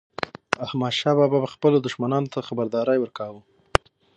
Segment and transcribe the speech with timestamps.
[0.65, 3.41] احمدشاه بابا به خپلو دښمنانو ته خبرداری ورکاوه.